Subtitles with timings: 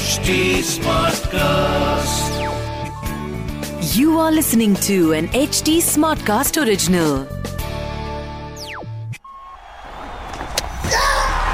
[0.00, 2.32] HD Smartcast.
[3.94, 7.28] You are listening to an HD Smartcast original.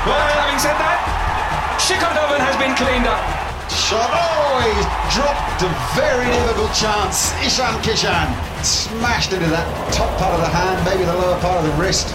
[0.06, 1.02] Well, having said that,
[1.82, 3.18] Shikodovan has been cleaned up.
[3.68, 4.14] Shot.
[4.14, 4.86] Oh, he's
[5.18, 7.34] dropped a very difficult chance.
[7.42, 8.30] Ishan Kishan
[8.62, 12.14] smashed into that top part of the hand, maybe the lower part of the wrist.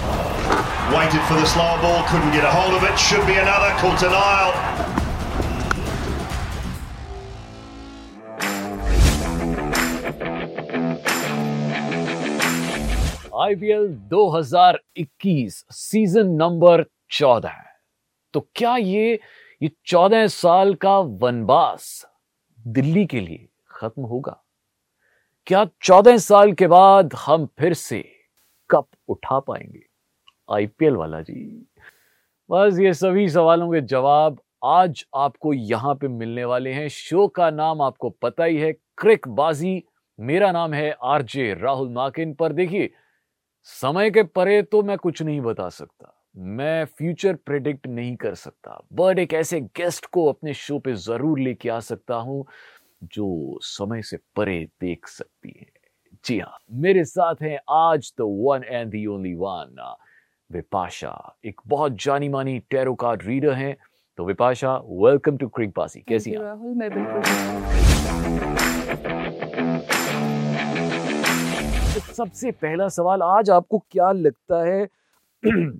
[0.95, 2.98] Waited for the slower ball, couldn't get a hold of it.
[2.98, 3.75] Should be another.
[3.84, 5.00] Caught an aisle.
[13.39, 17.51] IPL 2021 season number 14
[18.33, 19.19] तो क्या ये
[19.61, 22.05] ये 14 साल का वनवास
[22.67, 24.43] दिल्ली के लिए खत्म होगा?
[25.45, 28.05] क्या 14 साल के बाद हम फिर से
[28.69, 29.82] कप उठा पाएँगे?
[30.51, 31.68] आईपीएल वाला जी।
[32.49, 37.49] बस ये सभी सवालों के जवाब आज आपको यहाँ पे मिलने वाले हैं। शो का
[37.51, 39.83] नाम आपको पता ही है क्रिक बाजी
[40.19, 42.93] मेरा नाम है आरजे राहुल माकिन पर देखिए
[43.67, 48.79] समय के परे तो मैं कुछ नहीं बता सकता। मैं फ्यूचर प्रेडिक्ट नहीं कर सकता।
[48.93, 52.45] बट एक ऐसे गेस्ट को अपने शो पे ज़रूर लेके आ सकता हूँ
[53.05, 55.67] जो समय से परे देख सकती है।
[56.25, 59.95] जी हाँ मेरे साथ हैं आज the one and the only one
[60.49, 61.13] Vipasha.
[61.45, 63.75] एक बहुत जानी मानी टेरो कार्ड रीडर हैं।
[64.17, 68.50] तो विपाशा वेलकम टू क्रिक बासी कैसी हैं राहुल मैं बिल्कुल
[72.11, 74.87] सबसे पहला सवाल आज आपको क्या लगता है?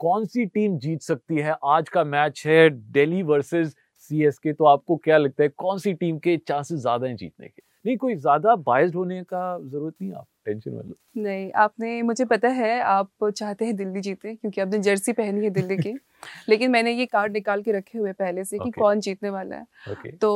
[0.00, 1.56] कौन सी टीम जीत सकती है?
[1.64, 3.74] आज का मैच है दिल्ली वर्सेस
[4.10, 7.62] सीएसके तो आपको क्या लगता है कौन सी टीम के चांसेस ज़्यादा हैं जीतने के?
[7.86, 12.24] नहीं कोई ज़्यादा बायस्ड होने का ज़रूरत नहीं आप टेंशन मत लो। नहीं आपने मुझे
[12.24, 15.94] पता है आप चाहते हैं दिल्ली जीते क्योंकि आपने जर्सी पहनी है दिल्ली की
[16.48, 18.80] लेकिन मैंने ये कार्ड निकाल के रखे हुए पहले से कि Okay.
[18.80, 20.32] कौन जीतने वाला है। ओके तो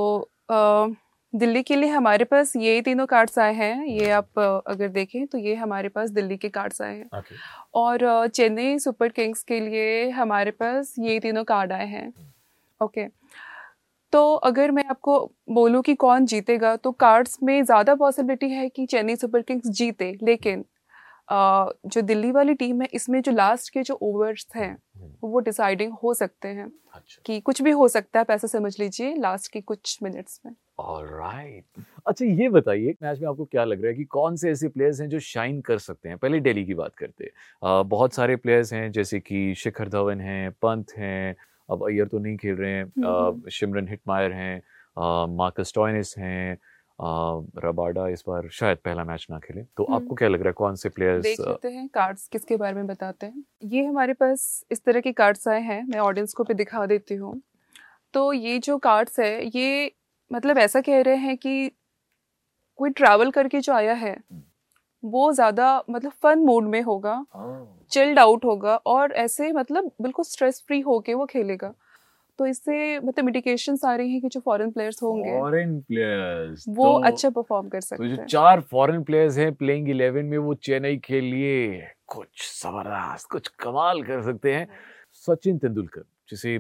[0.51, 0.55] अ,
[1.33, 5.39] दिल्ली के लिए हमारे पास ये तीनों कार्ड्स आए हैं। ये आप अगर देखें तो
[5.39, 7.23] ये हमारे पास दिल्ली के कार्ड्स आए हैं।
[7.75, 12.13] और चेन्नई सुपर किंग्स के लिए हमारे पास ये तीनों कार्ड आए हैं।
[12.81, 13.07] ओके
[14.13, 15.19] तो अगर मैं आपको
[15.51, 20.17] बोलूँ कि कौन जीतेगा तो कार्ड्स में ज़्यादा पॉसिबिलिटी है कि चेन्नई सुपर किंग्स जीते
[20.23, 20.65] लेकिन
[21.33, 24.77] जो दिल्ली वाली टीम है इसमें जो लास्ट के जो ओवर्स हैं
[25.25, 28.79] वो डिसाइडिंग हो सकते हैं अच्छा। कि कुछ भी हो सकता है आप ऐसा समझ
[28.81, 31.89] लीजिए लास्ट के कुछ मिनट्स में। Alright right.
[32.07, 35.01] अच्छा ये बताइए मैच में आपको क्या लग रहा है कि कौन से ऐसे प्लेयर्स
[35.01, 36.19] हैं जो शाइन कर सकते हैं?
[36.19, 40.51] पहले दिल्ली की बात करते हैं। बहुत सारे प्लेयर्स हैं जैसे कि शिखर धवन हैं
[40.53, 41.37] पंत हैं
[41.71, 44.63] अब अय्यर तो नहीं खेल रहे हैं। हम्म। शिमरन हिटमायर हैं
[45.37, 46.59] मार्कस टॉयनिस हैं
[47.59, 50.75] रबाडा इस बार शायद पहला मैच ना खेले। तो। आपको क्या लग रहा है कौन
[50.77, 54.85] से प्लेयर्स देख लेते हैं कार्ड्स किसके बारे में बताते हैं। ये हमारे पास इस
[54.85, 57.41] तरह के कार्ड्स आए हैं मैं ऑडियंस को भी दिखा देती हूँ।
[58.15, 59.93] तो ये जो कार्ड्स है ये
[60.31, 61.71] मतलब ऐसा कह रहे हैं कि
[62.79, 64.17] कोई ट्रैवल करके जो आया है
[65.03, 67.25] वो ज़्यादा मतलब फन मूड में होगा
[67.93, 71.73] चिल्ड आउट होगा और ऐसे मतलब बिल्कुल स्ट्रेस फ्री होके वो खेलेगा।
[72.41, 76.85] तो इससे मतलब इंडिकेशंस आ रही हैं कि जो फॉरेन प्लेयर्स होंगे फॉरेन प्लेयर्स वो
[76.87, 80.55] तो, अच्छा परफॉर्म कर सकते तो जो चार फॉरेन प्लेयर्स हैं प्लेइंग इलेवन में वो
[80.63, 84.67] चेन्नई के लिए कुछ ज़बरदस्त कुछ कमाल कर सकते हैं।
[85.27, 86.59] सचिन तेंदुलकर जिसे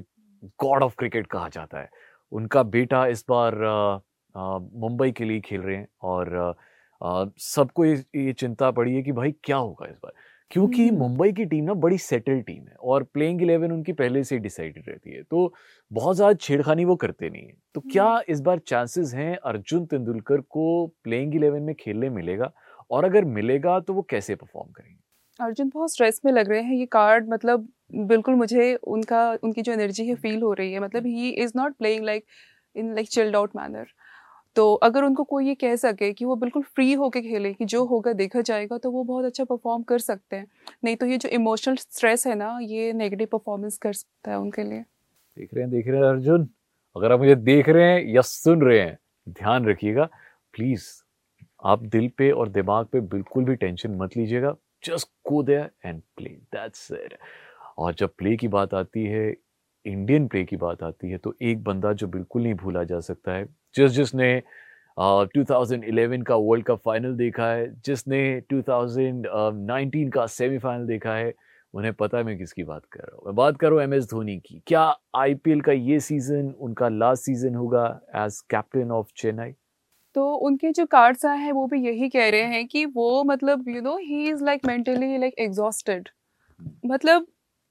[0.60, 1.88] गॉड ऑफ़ क्रिकेट कहा जाता है
[2.32, 3.54] उनका बेटा इस बार
[4.34, 6.54] मुंबई के लिए खेल रहे हैं और
[7.38, 10.12] सबको ये, ये चिंता पड़ी है कि भाई क्या होगा इस बार।
[10.50, 14.22] क्योंकि हम्म। मुंबई की टीम ना बड़ी सेटल टीम है और प्लेइंग इलेवन उनकी पहले
[14.25, 15.53] से डिसाइडेड रहती है। तो
[15.91, 20.41] बहुत ज़्यादा छेड़खानी वो करते नहीं है। तो क्या इस बार चांसेस हैं अर्जुन तेंदुलकर
[20.41, 22.50] को प्लेइंग इलेवन में खेलने मिलेगा?
[22.91, 24.99] और अगर मिलेगा तो वो कैसे परफॉर्म करेंगे?
[25.41, 29.72] अर्जुन बहुत स्ट्रेस में लग रहे हैं। ये कार्ड मतलब बिल्कुल मुझे उनका उनकी जो
[29.72, 32.25] एनर्जी है फील हो रही है। मतलब he is not playing like
[32.77, 33.87] in like chilled out manner
[34.56, 37.84] तो अगर उनको कोई ये कह सके कि वो बिल्कुल फ्री होके खेले कि जो
[37.84, 40.47] होगा देखा जाएगा तो वो बहुत अच्छा परफॉर्म कर सकते हैं।
[40.84, 44.62] नहीं तो ये जो इमोशनल स्ट्रेस है ना, ये नेगेटिव परफॉर्मेंस कर सकता है उनके
[44.62, 44.81] लिए।
[45.37, 46.48] देख रहे हैं, देख रहे हैं अर्जुन।
[46.97, 48.98] अगर आप मुझे देख रहे हैं या सुन रहे हैं,
[49.28, 50.04] ध्यान रखिएगा।
[50.54, 50.89] प्लीज़
[51.65, 54.54] आप दिल पे और दिमाग पे बिल्कुल भी टेंशन मत लीजिएगा।
[54.84, 57.16] Just go there and play that's it
[57.78, 59.30] और जब प्ले की बात आती है
[59.86, 63.33] इंडियन प्ले की बात आती है तो एक बंदा जो बिल्कुल नहीं भूला जा सकता
[63.33, 63.45] है
[63.77, 64.43] जिस जिसने
[64.97, 68.21] uh, 2011 का वर्ल्ड कप फाइनल देखा है जिसने
[68.53, 71.33] 2019 का सेमीफाइनल देखा है
[71.75, 73.95] उन्हें पता है मैं किसकी बात कर रहा हूँ। मैं बात कर रहा हूँ एम
[73.95, 74.83] एस धोनी की। क्या
[75.17, 77.87] आईपीएल का ये सीज़न उनका लास्ट सीज़न होगा
[78.17, 79.53] एज कैप्टन ऑफ़ चेन्नई
[80.17, 83.81] तो उनके जो कार्ड्स हैं वो भी यही कह रहे हैं कि वो मतलब you
[83.81, 86.09] know he is like mentally like exhausted
[86.87, 87.27] मतलब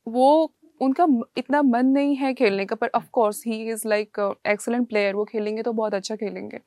[0.07, 4.87] वो उनका इतना मन नहीं है खेलने का पर of course he is like excellent
[4.89, 6.59] player वो खेलेंगे तो बहुत अच्छा खेलेंगे।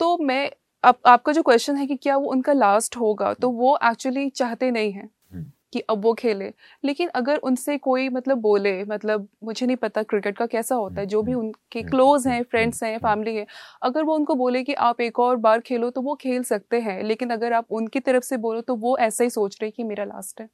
[0.00, 0.50] तो मैं
[0.84, 4.70] अब आपका जो क्वेश्चन है कि क्या वो उनका लास्ट होगा तो वो एक्चुअली चाहते
[4.70, 6.52] नहीं हैं हम्म। कि अब वो खेले।
[6.84, 11.06] लेकिन अगर उनसे कोई मतलब बोले मतलब मुझे नहीं पता क्रिकेट का कैसा होता है
[11.06, 13.46] जो भी उनके क्लोज हैं फ्रेंड्स हैं फैमिली है
[13.82, 17.02] अगर वो उनको बोले कि आप एक और बार खेलो तो वो खेल सकते हैं
[17.04, 20.04] लेकिन अगर आप उनकी तरफ़ से बोलो तो वो ऐसा ही सोच रहे कि मेरा
[20.04, 20.48] लास्ट है।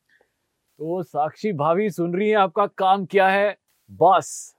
[0.79, 3.57] तो साक्षी भाभी सुन रही हैं आपका काम क्या है?
[3.91, 4.57] बस।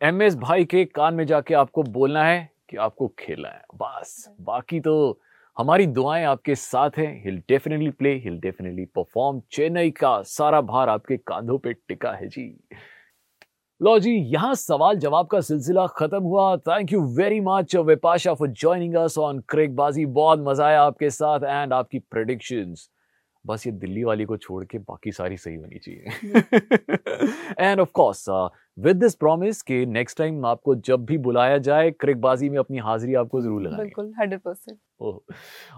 [0.00, 4.34] एम एस भाई के कान में जाके आपको बोलना है कि आपको खेलना है। बस।
[4.40, 5.20] बाकी तो
[5.56, 10.88] हमारी दुआएँ आपके साथ हैं। He'll definitely play he'll definitely perform Chennai का सारा भार
[10.88, 12.46] आपके कांधों पे टिका है जी।
[13.80, 18.48] लो जी, यहाँ सवाल जवाब का सिलसिला खत्म हुआ। Thank you very much Vipasha for
[18.50, 22.88] joining us on Cricbaazi बहुत मज़ा आया आपके साथ एंड आपकी प्रेडिक्शंस
[23.48, 26.04] बस ये दिल्ली वाली को छोड़ के बाकी सारी सही होनी चाहिए।
[27.60, 28.24] And of course
[28.78, 33.14] with this promise कि नेक्स्ट टाइम आपको जब भी बुलाया जाए क्रिकबाजी में अपनी हाजिरी
[33.14, 35.20] आपको ज़रूर लगानी बिल्कुल हंड्रेड परसेंट ओह,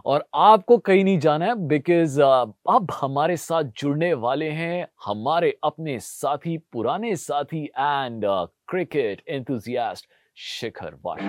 [0.04, 5.98] और आपको कहीं नहीं जाना है बिकॉज़ अब हमारे साथ जुड़ने वाले हैं हमारे अपने
[6.00, 8.24] साथी पुराने साथी एंड
[8.68, 11.28] क्रिकेट एंथुजियास्ट शिखर वाशी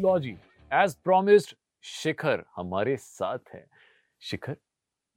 [0.00, 0.36] लो जी।
[0.70, 1.54] एज प्रॉमिस्ड
[1.84, 3.66] शिखर हमारे साथ है।
[4.22, 4.56] शिखर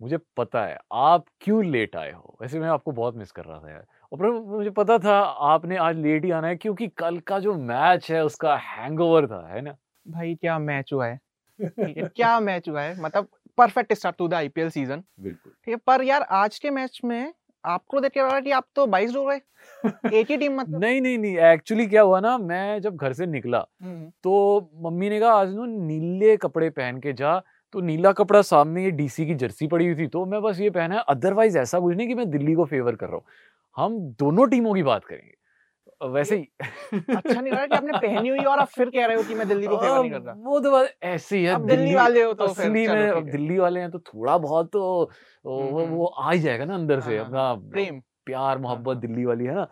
[0.01, 2.37] मुझे पता है आप क्यों लेट आए हो?
[2.41, 5.15] वैसे मैं आपको बहुत मिस कर रहा था यार। और पर मुझे पता था
[5.49, 9.47] आपने आज लेट ही आना है क्योंकि कल का जो मैच है उसका हैंगओवर था
[9.47, 9.77] है ना?
[10.05, 11.19] भाई क्या मैच हुआ है?
[11.59, 13.01] है क्या मैच हुआ है?
[13.01, 16.99] मतलब perfect start to the IPL season बिल्कुल। ठीक है पर यार आज के मैच
[17.03, 17.33] में
[17.63, 19.39] आपको देख के लग कि आप तो बाईस हो। गए
[20.13, 20.79] एक ही टीम मतलब?
[20.79, 25.09] नहीं नहीं नहीं एक्चुअली क्या हुआ ना मैं जब घर से निकला हम्म, तो मम्मी
[25.09, 27.39] ने कहा आज ना नीले कपड़े पहन के जा
[27.73, 30.69] तो नीला कपड़ा सामने ये डीसी की जर्सी पड़ी हुई थी तो मैं बस ये
[30.69, 33.23] पहना है अदरवाइज़ ऐसा कुछ नहीं कि मैं दिल्ली को फेवर कर रहा हूँ।
[33.77, 35.33] हम दोनों टीमों की बात करेंगे।
[36.01, 36.47] वैसे ही।
[37.15, 39.35] अच्छा नहीं लग रहा कि आपने पहनी हुई और आप फिर कह रहे हो कि
[39.35, 40.33] मैं दिल्ली को फेवर नहीं कर रहा?
[40.33, 43.79] अब वो तो ऐसी है अब दिल्ली वाले हो तो असली में अब दिल्ली वाले
[43.79, 44.81] हैं तो थोड़ा बहुत तो
[45.45, 49.01] वो हम्म, वो आ ही जाएगा ना अंदर से हाँ, अपना प्रेम। प्यार मोहब्बत हाँ।
[49.01, 49.67] दिल्ली वाली है ना?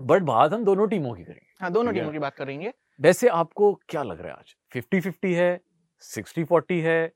[0.00, 3.72] बट बात हम दोनों टीमों की करेंगे हाँ दोनों टीमों की बात करेंगे। वैसे आपको
[3.88, 4.54] क्या लग रहा है आज?
[4.72, 5.60] फिफ्टी फिफ्टी है
[6.00, 7.12] सिक्सटी फोर्टी है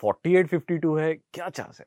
[0.00, 1.86] फोर्टी एट फिफ्टी टू है क्या चांस है?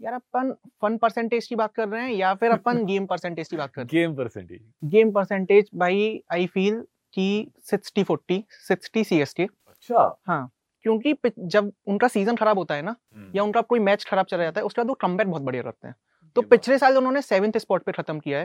[0.00, 0.52] यार अपन
[0.82, 3.82] फन परसेंटेज की बात कर रहे हैं या फिर अपन गेम परसेंटेज की बात कर
[3.82, 4.02] रहे हैं?
[4.02, 6.80] गेम परसेंटेज गेम परसेंटेज भाई आई फील
[7.16, 7.26] कि
[7.62, 10.48] 60 40 60 सीएसके अच्छा। हाँ
[10.84, 12.94] क्योंकि जब उनका सीज़न खराब होता है ना
[13.34, 15.88] या उनका कोई मैच खराब चला जाता है उसके बाद वो कमबैक बहुत बढ़िया करते
[15.88, 15.94] हैं।
[16.36, 18.44] तो पिछले साल उन्होंने सेवेंथ स्पॉट पे खत्म किया है।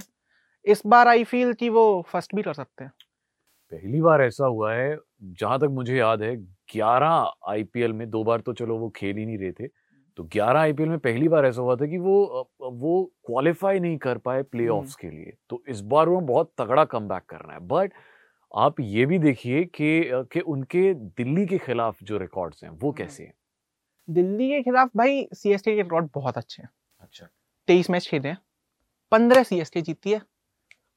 [0.66, 2.92] इस बार आई फील कि वो फ़र्स्ट भी कर सकते हैं।
[3.72, 4.98] पहली बार ऐसा हुआ है
[5.34, 6.36] जहाँ तक मुझे याद है
[6.72, 7.10] 11
[7.50, 9.68] आईपीएल में दो बार तो चलो वो खेल ही नहीं रहे थे।
[10.18, 14.18] तो 11 आईपीएल में पहली बार ऐसा हुआ था कि वो वो क्वालिफाई नहीं कर
[14.18, 14.68] पाए प्ले
[15.02, 17.94] के लिए। तो इस बार वो बहुत तगड़ा कम कर रहा है। बट
[18.52, 23.24] आप ये भी देखिए कि कि उनके दिल्ली के खिलाफ जो रिकॉर्ड्स हैं वो कैसे
[23.24, 23.34] हैं?
[24.08, 26.70] दिल्ली के खिलाफ भाई सीएसके के रिकॉर्ड बहुत अच्छे हैं।
[27.02, 27.28] अच्छा।
[27.68, 28.38] तेईस मैच खेले हैं
[29.12, 30.22] पंद्रह सीएसके जीती है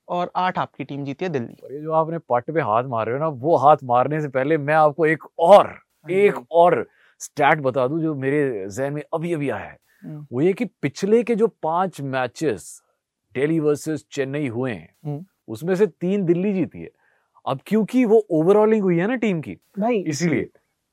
[0.09, 3.07] और आठ आपकी टीम जीती है दिल्ली। और ये जो आपने पट पे हाथ मार
[3.07, 5.75] रहे हो ना वो हाथ मारने से पहले मैं आपको एक और
[6.07, 6.87] एक और
[7.21, 10.65] स्टैट बता दूँ जो मेरे जहन में अभी अभी आया है हम्म। वो ये कि
[10.83, 12.81] पिछले के जो पाँच मैचेस
[13.35, 16.91] दिल्ली वर्सेस चेन्नई हुए हैं हम्म। उसमें से तीन दिल्ली जीती है
[17.47, 20.49] अब क्योंकि वो ओवरऑलिंग हुई है ना टीम की भाई इसीलिए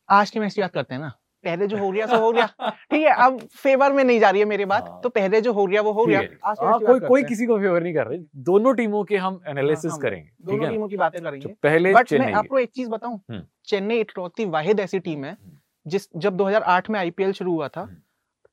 [0.10, 1.12] आज की मैच की बात करते हैं ना
[1.44, 4.42] पहले जो हो गया सो हो गया ठीक है अब फेवर में नहीं जा रही
[4.42, 6.65] है मेरी बात हाँ। तो पहले जो हो गया वो हो गया है। आज की
[6.65, 9.98] हाँ, की कोई कोई किसी को फेवर नहीं कर रहे दोनों टीमों के हम एनालिसिस
[10.01, 14.00] करेंगे दोनों टीमों की बातें करेंगे पहले बट मैं आपको एक चीज़ बताऊँ हम्म। चेन्नई
[14.00, 17.96] इकलौती वाहिद ऐसी टीम है हम्म। जिस जब 2008 में आईपीएल शुरू हुआ था हम्म।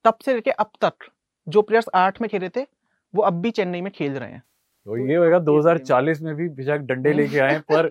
[0.05, 1.11] तब से लेके अब तक
[1.47, 2.67] जो प्लेयर्स आठ में खेले थे
[3.15, 4.43] वो अब भी चेन्नई में खेल रहे हैं।
[4.87, 7.91] तो ये होगा 2040 में भी बेशक डंडे लेके आए पर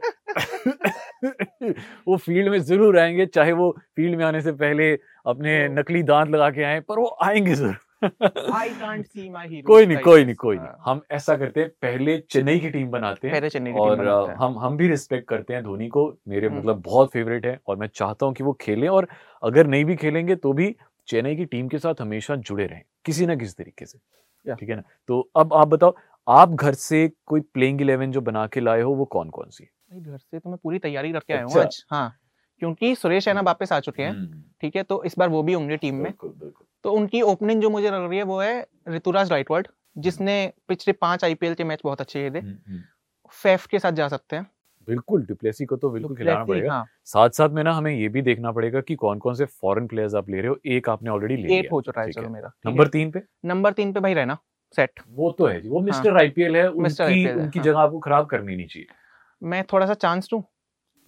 [2.08, 4.92] वो फ़ील्ड में ज़रूर आएँगे चाहे वो फ़ील्ड में आने से पहले
[5.26, 9.68] अपने नकली दांत लगा के आए पर वो आएँगे ज़रूर। I can't see my hero
[9.68, 13.28] कोई नहीं कोई नहीं कोई नहीं। हम ऐसा करते हैं पहले चेन्नई की टीम बनाते
[13.28, 16.58] हैं पहले चेन्नई की और हम हम भी रिस्पेक्ट करते हैं धोनी को। मेरे हम्म।
[16.60, 19.08] मतलब बहुत फेवरेट है और मैं चाहता हूँ कि वो खेलें और
[19.44, 20.76] अगर नहीं भी खेलेंगे तो भी
[21.08, 24.76] चेन्नई की टीम के साथ हमेशा जुड़े रहें किसी ना किसी तरीके से। ठीक है
[24.76, 24.84] ना?
[25.08, 25.96] तो अब आप बताओ
[26.28, 29.64] आप घर से कोई प्लेइंग इलेवन जो बना के लाए हो वो कौन कौन सी
[29.64, 30.02] है?
[30.02, 32.16] घर से तो मैं पूरी तैयारी करके आया हूँ अच्छा। आज। हाँ।
[32.60, 35.54] क्योंकि सुरेश रैना वापस आ चुके हैं हम्म, ठीक है तो इस बार वो भी
[35.54, 38.68] होंगे टीम में। बिल्कुल बिल्कुल। तो उनकी ओपनिंग जो मुझे लग रही है वो है
[38.90, 43.92] ऋतुराज राइटवर्ड जिसने पिछले पाँच आईपीएल के मैच बहुत अच्छे खेले। हम्म, हम्म, के साथ
[43.92, 44.48] जा सकते हैं।
[44.88, 48.22] बिल्कुल डिप्लेसी को तो बिल्कुल खिलाना पड़ेगा। हाँ। साथ साथ में ना हमें ये भी
[48.22, 51.36] देखना पड़ेगा कि कौन कौन से फॉरेन प्लेयर्स आप ले रहे हो। एक आपने ऑलरेडी
[51.36, 53.22] ले एट हो चुका है चलो मेरा नंबर तीन पे?
[53.46, 54.38] नंबर तीन पे भाई रहना
[54.76, 58.26] सेट वो तो है जी वो मिस्टर आईपीएल है उनकी उनकी हाँ। जगह आपको खराब
[58.26, 58.88] करनी नहीं चाहिए।
[59.42, 60.42] मैं थोड़ा सा चांस दूँ।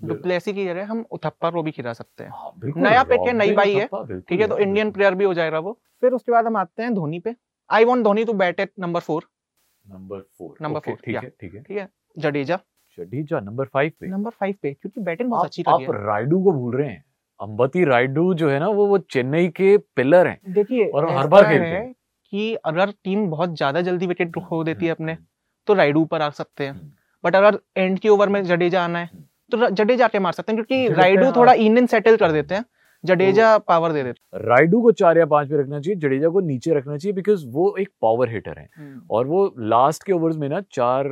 [0.02, 3.54] डुप्लेसी की जगह हम उथप्पा को भी खिला सकते हैं। हाँ, नया पिक है, नई
[3.54, 3.88] बाई है,
[4.20, 6.94] ठीक है तो इंडियन प्लेयर भी हो जाएगा वो। फिर उसके बाद हम आते हैं
[6.94, 7.36] धोनी पे।
[7.70, 9.30] I want Dhoni to bat at number four
[9.86, 12.60] number four number four, ठीक है ठीक है। ठीक है जडेजा
[12.98, 16.76] जडेजा नंबर फाइव पे। नंबर फाइव पे क्योंकि बैटिंग बहुत अच्छी आप राइडू को भूल
[16.76, 17.04] रहे हैं।
[17.40, 21.44] अंबती राइडू जो है ना वो वो चेन्नई के पिलर हैं। देखिए और हर बार
[21.44, 21.94] खेलते हैं।
[22.34, 25.26] कि अगर टीम बहुत ज़्यादा जल्दी विकेट खो देती है अपने हम्म,
[25.68, 26.92] तो राइडू पर आ सकते हैं। हम्म।
[27.24, 29.10] बट अगर एंड के ओवर में जडेजा आना है
[29.52, 32.66] तो जडेजा के मार सकते हैं क्योंकि राइडू थोड़ा इन सेटल कर देते हैं।
[33.04, 36.40] जडेजा तो पावर दे देते राइडू को चार या पाँच पे रखना चाहिए जडेजा को
[36.40, 38.68] नीचे रखना चाहिए बिकॉज़ वो एक पावर हिटर है।
[39.12, 41.08] और वो लास्ट के ओवर्स में ना चार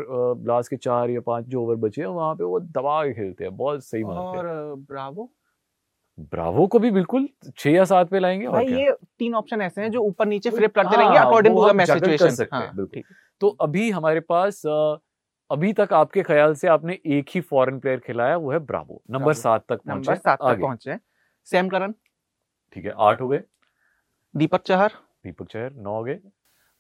[0.47, 3.43] लास्ट के चार या पाँच जो ओवर बचे हैं वहाँ पे वो दबा के खेलते
[3.43, 5.29] हैं बहुत सही मारते और हैं ब्रावो
[6.31, 7.27] ब्रावो को भी बिल्कुल
[7.57, 10.75] छह या सात पे लाएँगे और ये तीन ऑप्शन ऐसे हैं जो ऊपर नीचे फ्लिप
[10.75, 13.05] करते हाँ, रहेंगे according to the match situation.
[13.41, 14.61] तो अभी हमारे पास
[15.51, 19.33] अभी तक आपके ख्याल से आपने एक ही फॉरेन प्लेयर खिलाया वो है ब्रावो नंबर
[19.33, 20.99] सात तक पहुँचे सात तक पहुँचे। हैं
[21.47, 21.93] सैम करन
[22.75, 23.41] ठीक है आठ हो गए।
[24.35, 24.91] दीपक चहर
[25.25, 26.19] दीपक चहर नौ हो गए।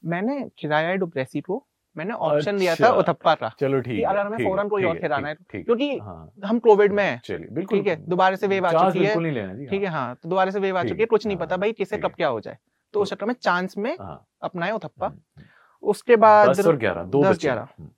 [0.03, 0.97] मैंने खिलाया है
[1.41, 4.67] को। मैंने ऑप्शन दिया था अच्छा। उथप्पा का। चलो ठीक है अगर हमें है, फ़ौरन
[4.69, 7.95] कोई और खिलाना है, ठीक। क्योंकि हाँ। हम कोविड में हैं। चलिए बिल्कुल। ठीक है
[8.05, 10.77] दोबारा से वेव आ चुकी है। बिल्कुल लेना ठीक है हाँ। तो दोबारा से वेव
[10.77, 12.57] आ चुकी है कुछ नहीं हाँ, पता। भाई किसे कब क्या हो जाए।
[12.93, 15.43] तो उस चक्कर में चांस में हाँ, हाँ, अपनाए उथप्पा हम्म,
[15.83, 17.89] उसके बाद दस और ग्यारह दो दस ग्यारह। हम्म,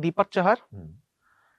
[0.00, 0.94] दीपक चहर हम्म।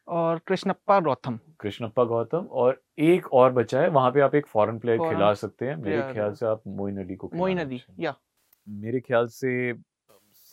[0.08, 4.80] और कृष्णप्पा गौतम। कृष्णप्पा गौतम और एक और बचा है वहाँ पे आप एक फॉरेन
[4.80, 8.14] प्लेयर Foreign खिला सकते हैं। मेरे। ख्याल से आप मोइन अली को मोइन अली या।
[8.70, 9.74] मेरे ख्याल से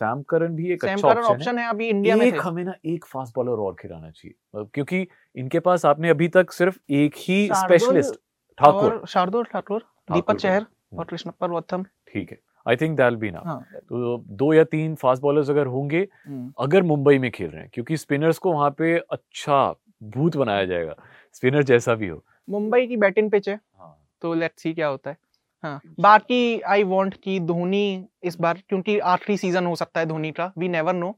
[0.00, 3.04] सैम करन भी एक अच्छा ऑप्शन है। है अभी इंडिया में एक हमें ना एक
[3.04, 7.48] फास्ट बॉलर और खिलाना चाहिए। मतलब क्योंकि इनके पास आपने अभी तक सिर्फ़ एक ही
[7.54, 8.14] स्पेशलिस्ट
[8.58, 13.30] ठाकुर। शार्दुल ठाकुर दीपक चहर हम्म। और कृष्णप्पा गौतम। ठीक है। आई थिंक दैल बी
[13.30, 17.62] ना तो दो या तीन फास्ट बॉलर्स अगर होंगे हम्म, अगर मुंबई में खेल रहे
[17.62, 20.94] हैं क्योंकि स्पिनर्स को वहाँ पे अच्छा भूत बनाया जाएगा
[21.34, 25.10] स्पिनर जैसा भी हो। मुंबई की बैटिंग पिच है हाँ। तो लेट्स सी क्या होता
[25.10, 25.16] है।
[25.64, 30.30] हाँ बाकी आई वांट कि धोनी इस बार क्योंकि आखिरी सीज़न हो सकता है धोनी
[30.32, 31.16] का वी नेवर नो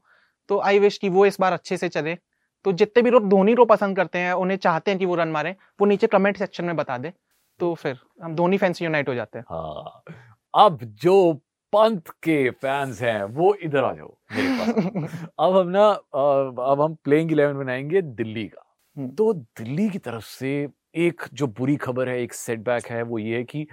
[0.49, 2.17] तो आई विश कि वो इस बार अच्छे से चले।
[2.65, 5.27] तो जितने भी लोग धोनी को पसंद करते हैं उन्हें चाहते हैं कि वो रन
[5.27, 7.13] मारे वो नीचे कमेंट सेक्शन में बता दे।
[7.59, 10.03] तो फिर हम धोनी फैंस यूनाइट हो जाते हैं। हाँ।
[10.53, 11.33] अब जो
[11.73, 16.95] पंत के फैंस हैं वो इधर आ जाओ मेरे पास। अब हम ना अब हम
[16.95, 18.63] प्लेइंग इलेवन बनाएँगे दिल्ली का।
[18.97, 23.19] हम्म। तो दिल्ली की तरफ़ से एक जो बुरी खबर है एक सेटबैक है वो
[23.19, 23.67] ये है कि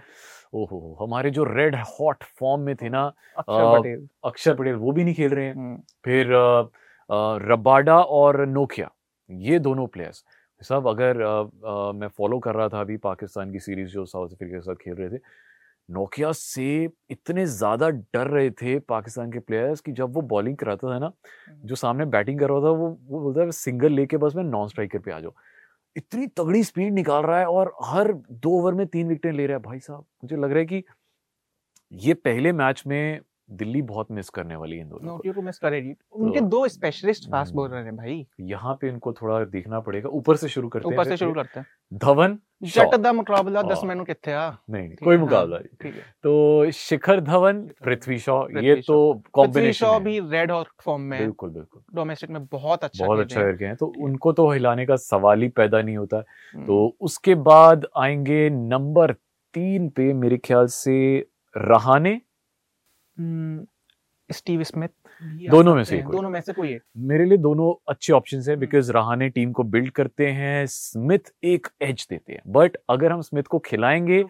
[0.55, 3.03] ओहो हमारे जो रेड हॉट फॉर्म में थे ना
[3.39, 6.63] अक्षर पटेल। अक्षर पटेल वो भी नहीं खेल रहे हैं। हम्म, फिर अ,
[7.11, 8.91] अ, रबाडा और नोकिया
[9.31, 10.25] ये दोनों प्लेयर्स
[10.63, 14.29] सब अगर अ, अ, मैं फॉलो कर रहा था अभी पाकिस्तान की सीरीज़ जो साउथ
[14.29, 15.21] अफ्रीका के साथ खेल रहे थे
[15.89, 16.65] नोकिया से
[17.11, 21.13] इतने ज़्यादा डर रहे थे पाकिस्तान के प्लेयर्स कि जब वो बॉलिंग कराता था ना
[21.65, 24.69] जो सामने बैटिंग कर रहा था वो वो बोलता है सिंगल लेके बस मैं नॉन
[24.69, 25.35] स्ट्राइकर पे आ जाओ
[25.97, 29.57] इतनी तगड़ी स्पीड निकाल रहा है और हर दो ओवर में तीन विकेटें ले रहा
[29.57, 30.83] है। भाई साहब मुझे लग रहा है कि
[31.93, 35.43] ये पहले मैच में दिल्ली बहुत मिस करने वाली है इन दोनों को। नोटियो को
[35.43, 40.09] मिस करेगी। उनके दो स्पेशलिस्ट फास्ट बॉलर हैं भाई। यहाँ पे इनको थोड़ा देखना पड़ेगा।
[40.09, 43.77] ऊपर से शुरू करते ऊपर हैं से शुरू करते हैं। धवन जट द मुकाबला दस
[43.77, 48.47] हाँ। मैनू किथे आ नहीं नहीं कोई मुकाबला हाँ, नहीं। तो शिखर धवन पृथ्वी शॉ
[48.61, 53.07] ये तो कॉम्बिनेशन शॉ भी रेड हॉट फॉर्म में बिल्कुल बिल्कुल। डोमेस्टिक में बहुत अच्छा
[53.07, 56.25] बहुत अच्छा करके हैं। तो उनको तो हिलाने का सवाल ही पैदा नहीं होता।
[56.55, 59.13] हम्म, तो उसके बाद आएँगे नंबर
[59.55, 61.27] तीन पे मेरे ख्याल से
[61.57, 62.21] रहाने
[64.31, 64.89] स्टीव स्मिथ।
[65.51, 68.55] दोनों में से कोई। दोनों में से कोई एक। मेरे लिए दोनों अच्छे ऑप्शंस हैं
[68.55, 73.13] हम्म। बिकॉज़ रहाने टीम को बिल्ड करते हैं स्मिथ एक एज देते हैं। बट अगर
[73.13, 74.23] हम स्मिथ को खिलाएँगे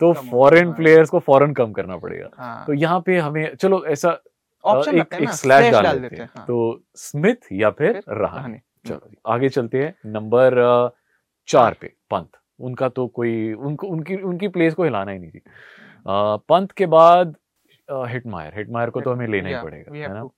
[0.00, 4.18] तो फॉरेन प्लेयर्स को फॉरेन कम करना पड़ेगा। हाँ। तो यहाँ पे हमें चलो ऐसा
[4.64, 9.10] ऑप्शन एक एक स्लैश डाल देते हैं। हाँ, तो स्मिथ या फिर रहाने रहाने चलो
[9.26, 10.90] आगे चलते हैं। नंबर
[11.48, 12.30] चार पे पंत।
[12.60, 15.40] उनका तो कोई उनको उनकी उनकी प्लेस को हिलाना ही नहीं थी
[16.48, 17.34] पंत के बाद
[17.90, 20.28] हिटमायर हिटमायर को तो हमें लेना ही पड़ेगा है ना?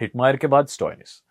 [0.00, 1.22] हिटमायर के बाद स्टॉइनिस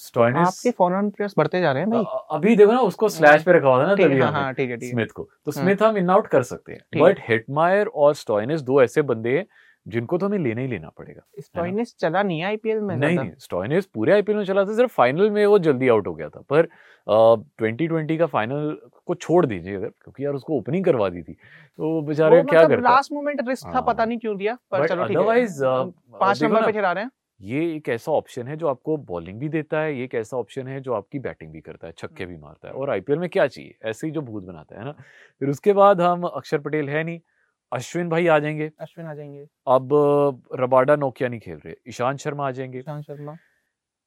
[0.00, 3.52] स्टॉइनिस आपके फॉरेन प्लेयर्स बढ़ते जा रहे हैं भाई। अभी देखो ना उसको स्लैश पे
[3.52, 5.96] रखा हुआ था ना तभी है हाँ हाँ है। स्मिथ को। तो हाँ। स्मिथ हम
[5.96, 9.46] इन आउट कर सकते हैं बट हिटमायर और स्टॉइनिस दो ऐसे बंदे हैं
[9.88, 13.30] जिनको तो हमें लेना ही लेना पड़ेगा स्टोइनिस चला नहीं है आईपीएल में नहीं। नहीं
[13.38, 16.40] स्टॉइनिस पूरे आईपीएल में चला था सिर्फ़ फाइनल में वो जल्दी आउट हो गया था।
[16.50, 16.68] पर
[17.06, 18.76] ट्वेंटी ट्वेंटी का फाइनल
[19.06, 22.60] को छोड़ दीजिए अगर क्योंकि यार उसको ओपनिंग करवा दी थी। तो बेचारे वो क्या
[22.60, 22.90] मतलब करता?
[22.90, 25.46] लास्ट मोमेंट रिस्क था हाँ। पता नहीं क्यों दिया पर चलो ठीक है।
[26.20, 29.48] पाँच नंबर पे खिला रहे हैं। ये एक ऐसा ऑप्शन है जो आपको बॉलिंग भी
[29.48, 32.36] देता है ये एक ऐसा ऑप्शन है जो आपकी बैटिंग भी करता है छक्के भी
[32.36, 33.74] मारता है। और आईपीएल में क्या चाहिए?
[33.84, 34.92] ऐसे ही जो भूत बनाता है ना?
[35.40, 37.20] फिर उसके बाद हम अक्षर पटेल है नहीं
[37.72, 39.88] अश्विन भाई आ जाएँगे। अश्विन आ जाएँगे। अब
[40.54, 43.36] रबाडा नोकिया नहीं खेल रहे ईशांत शर्मा आ जाएँगे। ईशांत शर्मा।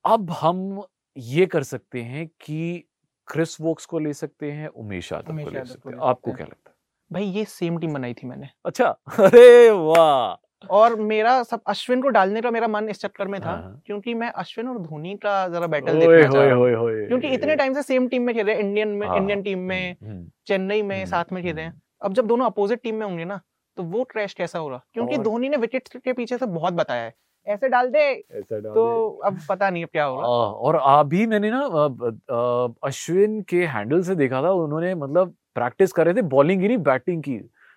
[0.05, 0.83] अब हम
[1.17, 2.83] ये कर सकते हैं कि
[3.27, 6.69] क्रिस वोक्स को ले सकते हैं उमेश यादव को ले सकते हैं। आपको क्या लगता
[6.69, 6.75] है?
[7.11, 8.85] भाई ये सेम टीम बनाई थी मैंने। अच्छा
[9.19, 10.47] अरे वाह!
[10.69, 14.13] और मेरा सब अश्विन को डालने का मेरा मन इस चक्कर में था हाँ। क्योंकि
[14.13, 17.83] मैं अश्विन और धोनी का जरा बैटल देखना चाह रहा हूँ। क्योंकि इतने टाइम से
[17.83, 20.95] सेम टीम में खेल रहे हैं इंडियन में हाँ, इंडियन टीम में हम्म, चेन्नई में
[20.95, 23.41] हम्म, साथ में खेल रहे हैं। हम्म। अब जब दोनों अपोजिट टीम में होंगे ना
[23.77, 27.13] तो वो ट्रैश कैसा होगा क्योंकि धोनी ने विकेट के पीछे से बहुत बताया है।
[27.47, 31.25] ऐसे डाल दे। ऐसा डाल तो दे। अब पता नहीं अब क्या होगा और अभी
[31.27, 31.61] मैंने ना
[32.83, 36.77] अश्विन के हैंडल से देखा था उन्होंने मतलब प्रैक्टिस कर रहे थे बॉलिंग की नहीं
[36.79, 37.33] बैटिंग की।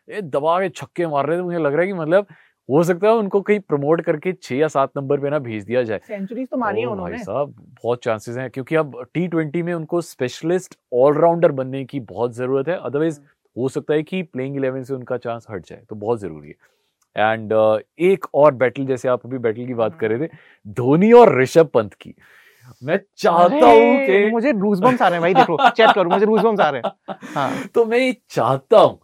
[0.08, 2.26] ये दबा के छक्के मार रहे थे मुझे लग रहा है कि मतलब
[2.68, 5.82] हो सकता है उनको कहीं प्रमोट करके छह या सात नंबर पे ना भेज दिया
[5.82, 9.26] जाए। सेंचुरीज तो मारी है ओ उन्होंने। भाई साहब बहुत चांसेस हैं क्योंकि अब टी
[9.28, 13.20] ट्वेंटी में उनको स्पेशलिस्ट ऑलराउंडर बनने की बहुत ज़रूरत है। अदरवाइज़
[13.58, 16.54] हो सकता है कि प्लेइंग इलेवन से उनका चांस हट जाए तो बहुत ज़रूरी है।
[17.16, 20.30] एंड uh, एक और बैटल जैसे आप अभी बैटल की बात कर रहे थे
[20.66, 22.14] धोनी और ऋषभ पंत की।
[22.84, 26.61] मैं चाहता हूँ कि मुझे रूजबम्स आ रहे हैं भाई देखो चेक करो मुझे रूजबम्स
[26.61, 29.00] आ रहे हैं। हाँ। तो मैं ये चाहता हूँ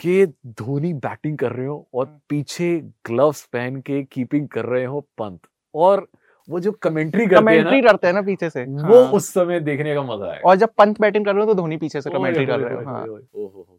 [0.00, 5.00] कि धोनी बैटिंग कर रहे हो और पीछे ग्लव्स पहन के कीपिंग कर रहे हो
[5.00, 5.40] पंत
[5.74, 6.08] और
[6.48, 9.94] वो जो कमेंट्री करते कमेंट्री करते हैं ना पीछे से। वो हाँ। उस समय देखने
[9.94, 12.46] का मज़ा है और जब पंत बैटिंग कर रहे हो तो धोनी पीछे से कमेंट्री
[12.46, 13.06] कर रहे हो हाँ।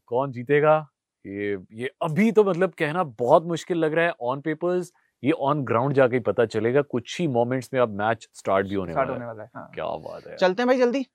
[0.08, 0.88] कौन जीतेगा?
[1.26, 4.92] ये ये अभी तो मतलब कहना बहुत मुश्किल लग रहा है। ऑन पेपर्स
[5.24, 8.76] ये ऑन ग्राउंड जाके ही पता चलेगा। कुछ ही मोमेंट्स में अब मैच स्टार्ट भी
[8.76, 11.06] होने वाला है। है हाँ। क्या बात है। चलते हैं भाई जल्दी?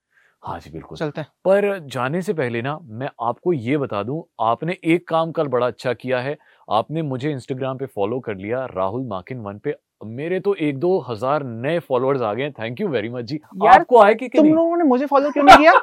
[0.43, 4.23] हाँ जी बिल्कुल। चलते हैं। पर जाने से पहले ना मैं आपको ये बता दूँ
[4.41, 6.37] आपने एक काम कल बड़ा अच्छा किया है।
[6.67, 10.97] आपने मुझे इंस्टाग्राम पे फॉलो कर लिया राहुल माकिन वन पे। मेरे तो एक दो
[10.99, 13.35] हज़ार नए फॉलोअर्स आ गए thank you very much ji.
[13.35, 15.73] यार, आपको आए कि, कि तुम लोगों ने मुझे फॉलो क्यों नहीं किया?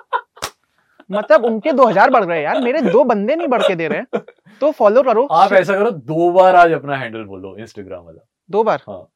[1.11, 4.19] मतलब उनके 2000 बढ़ रहे हैं यार मेरे दो बंदे नहीं बढ़ के दे रहे
[4.61, 8.63] तो फॉलो करो। आप ऐसा करो दो बार आज अपना हैंडल बोलो इंस्टाग्राम वाला। दो
[8.63, 8.83] बार?
[8.89, 9.07] हाँ।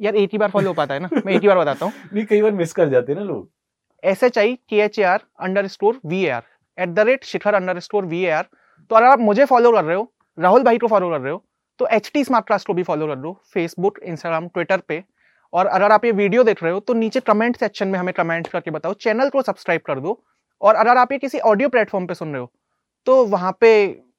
[0.00, 1.08] यार एक ही बार फॉलो हो पाता है ना?
[1.26, 3.48] मैं एक ही बार बताता हूँ। नहीं कई बार मिस कर जाते हैं ना लोग।
[4.02, 5.20] S H I T H A R
[5.66, 6.42] underscore V A R
[6.78, 8.46] at the rate Shikhar underscore V A R
[8.90, 11.44] तो अगर आप मुझे फॉलो कर रहे हो राहुल भाई को फॉलो कर रहे हो
[11.80, 15.02] तो एच टी स्मार्ट क्लास को भी फॉलो कर लो फेसबुक इंस्टाग्राम ट्विटर पे।
[15.52, 18.48] और अगर आप ये वीडियो देख रहे हो तो नीचे कमेंट सेक्शन में हमें कमेंट
[18.48, 20.18] करके बताओ चैनल को सब्सक्राइब कर दो।
[20.62, 22.50] और अगर आप ये किसी ऑडियो प्लेटफॉर्म पे सुन रहे हो
[23.06, 23.70] तो वहाँ पे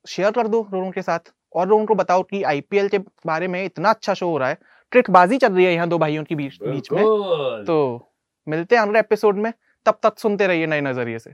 [0.07, 3.63] शेयर कर दो लोगों के साथ। और लोगों को बताओ कि आईपीएल के बारे में
[3.63, 4.57] इतना अच्छा शो हो रहा है।
[4.91, 7.03] ट्रिकबाजी चल रही है यहाँ दो भाइयों के बीच बीच में।
[7.65, 7.77] तो
[8.47, 9.51] मिलते हैं अगले एपिसोड में।
[9.85, 11.33] तब तक सुनते रहिए नए नज़रिए से।